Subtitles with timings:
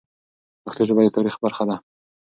[0.63, 1.75] پښتو ژبه د تاریخ برخه ده.